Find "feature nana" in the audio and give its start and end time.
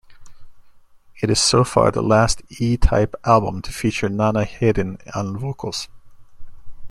3.71-4.45